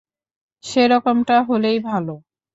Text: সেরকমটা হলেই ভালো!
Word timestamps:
সেরকমটা 0.63 1.35
হলেই 1.47 1.77
ভালো! 1.87 2.15